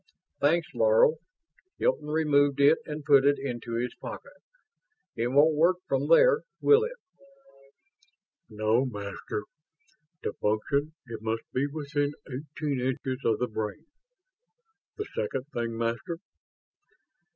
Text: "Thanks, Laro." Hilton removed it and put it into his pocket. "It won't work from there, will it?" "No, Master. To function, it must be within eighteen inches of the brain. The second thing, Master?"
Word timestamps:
"Thanks, 0.39 0.67
Laro." 0.73 1.19
Hilton 1.77 2.07
removed 2.07 2.59
it 2.59 2.79
and 2.87 3.05
put 3.05 3.23
it 3.23 3.37
into 3.37 3.73
his 3.75 3.93
pocket. 4.01 4.33
"It 5.15 5.27
won't 5.27 5.55
work 5.55 5.75
from 5.87 6.07
there, 6.07 6.41
will 6.59 6.83
it?" 6.83 6.97
"No, 8.49 8.83
Master. 8.83 9.43
To 10.23 10.33
function, 10.41 10.93
it 11.05 11.21
must 11.21 11.43
be 11.53 11.67
within 11.67 12.13
eighteen 12.27 12.79
inches 12.79 13.19
of 13.23 13.37
the 13.37 13.47
brain. 13.47 13.85
The 14.97 15.05
second 15.15 15.45
thing, 15.53 15.77
Master?" 15.77 16.17